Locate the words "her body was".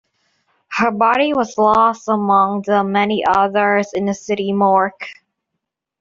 0.77-1.59